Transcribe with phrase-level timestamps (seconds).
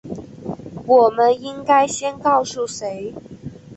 [0.87, 3.13] 我们应该先告诉谁？